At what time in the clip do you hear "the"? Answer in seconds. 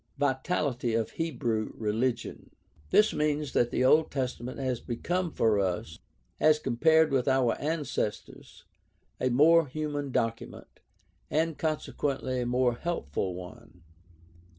3.69-3.85